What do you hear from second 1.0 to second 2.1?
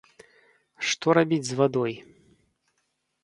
рабіць з вадой.